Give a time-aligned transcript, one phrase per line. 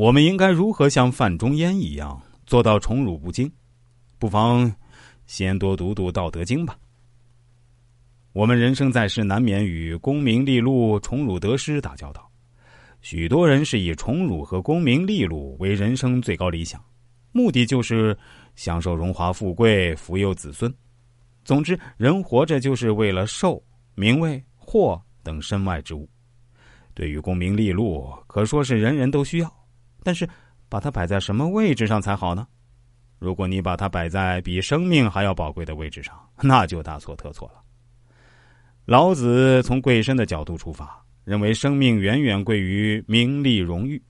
[0.00, 3.52] 我们应该如何像范仲淹一样做到宠辱不惊？
[4.18, 4.74] 不妨
[5.26, 6.74] 先多读读《道德经》吧。
[8.32, 12.26] 我们人生在世，难免与功名利禄、宠辱得失打交道。
[13.02, 16.82] 许多人是以宠辱和功名利禄为人生最高理想，
[17.30, 18.16] 目的就是
[18.56, 20.74] 享受荣华富贵、福佑子孙。
[21.44, 23.62] 总之，人活着就是为了寿、
[23.94, 26.08] 名位、货等身外之物。
[26.94, 29.59] 对于功名利禄，可说是人人都需要，
[30.02, 30.28] 但是
[30.68, 32.46] 把它摆在什么位置上才好呢？
[33.18, 37.62] 如果你把它摆在比生命还要宝贵的位置上，那就大错特错了。
[38.84, 40.98] 老子从贵身的角度出发。
[41.22, 44.02] 认为生命远远贵于名利荣誉，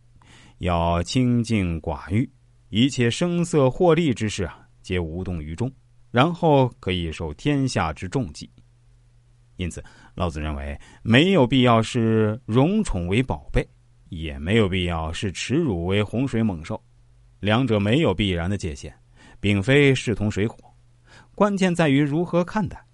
[0.59, 2.27] 要清净寡欲，
[2.69, 5.71] 一切声色获利之事啊，皆无动于衷，
[6.11, 8.49] 然后可以受天下之重记。
[9.57, 13.69] 因此，老子认为没有必要视荣宠为宝贝，
[14.11, 16.81] 也没有必要视耻辱为洪水猛兽，
[17.39, 18.93] 两者没有必然的界限，
[19.41, 20.57] 并非势同水火，
[21.35, 22.85] 关键在于如何看待。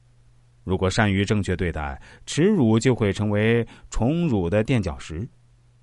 [0.62, 5.26] 如果善于正确对待，耻辱就会成为宠辱的垫脚石；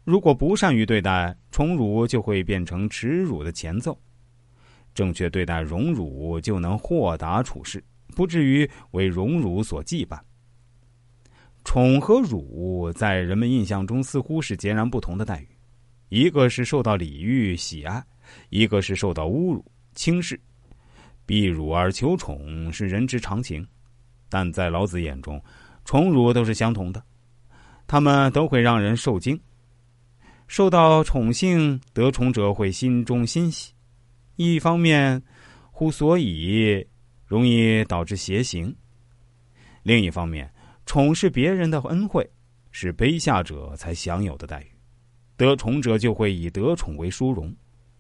[0.04, 3.98] 如果不善于对待，宠辱就会变成耻辱的前奏。
[4.94, 7.84] 正确对待荣辱，就能豁达处事，
[8.16, 10.20] 不至于为荣辱所羁绊。
[11.64, 15.48] 宠和辱在人们印象中似乎是截然不同的待遇，
[16.10, 18.04] 一个是受到礼遇喜爱，
[18.50, 20.40] 一个是受到侮辱轻视。
[21.26, 23.66] 避辱而求宠是人之常情。
[24.30, 25.42] 但在老子眼中，
[25.86, 27.02] 宠辱都是相同的，
[27.88, 29.40] 他们都会让人受惊。
[30.48, 33.72] 受到宠幸得宠者会心中欣喜，
[34.36, 35.22] 一方面
[35.72, 36.86] 乎所以
[37.26, 38.70] 容易导致邪行；
[39.82, 40.53] 另一方面，
[40.86, 42.30] 宠是别人的恩惠，
[42.72, 44.68] 是卑下者才享有的待遇。
[45.36, 47.54] 得宠者就会以得宠为殊荣，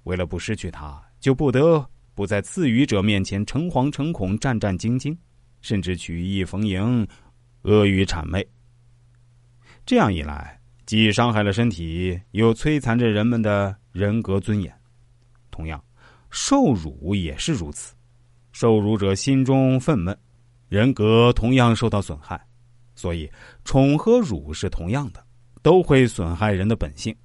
[0.03, 5.15] 为了不失去他，就不得不在赐予者面前诚惶诚恐、战战兢兢。
[5.61, 7.07] 甚至曲意逢迎，
[7.61, 8.45] 阿谀谄媚。
[9.85, 14.73] 这样一来，既伤害了身体，又摧残着人们的人格尊严。
[15.49, 15.81] 同样，
[16.29, 17.95] 受辱也是如此。
[18.51, 20.13] 受辱者心中愤懑，
[20.67, 22.45] 人格同样受到损害。
[22.95, 23.29] 所以，
[23.63, 25.25] 宠和辱是同样的，
[25.61, 27.15] 都会损害人的本性。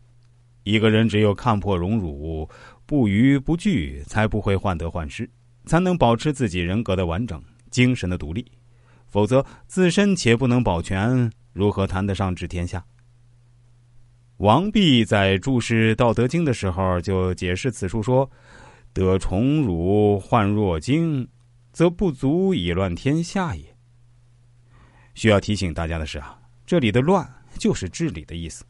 [0.64, 2.48] 一个人只有看破荣辱，
[2.84, 5.28] 不逾不惧，才不会患得患失，
[5.66, 7.42] 才能保持自己人格的完整。
[7.70, 8.50] 精神的独立，
[9.08, 12.82] 否则自身且不能保全，如何谈得上治天下？
[14.38, 18.30] 王弼在注释《道德经》的时候就解释此处说
[18.94, 21.28] ：“得宠辱患若惊，
[21.72, 23.64] 则不足以乱天下也。”
[25.18, 28.64] 需要提醒大家的是啊，这里的“乱”就是治理的意思。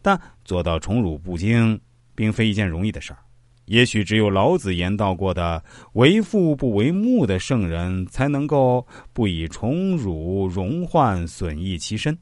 [0.00, 1.78] 但做到宠辱不惊，
[2.14, 3.18] 并非一件容易的事儿。
[3.66, 5.62] 也许只有老子言道过的
[5.92, 12.18] “为父不为目”的圣人，才能够不以宠辱荣患损益其身。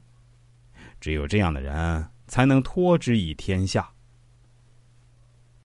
[0.99, 3.89] 只有这样的人，才能托之以天下。